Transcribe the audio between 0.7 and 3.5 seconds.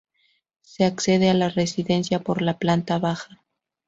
accede a la residencia por la planta baja.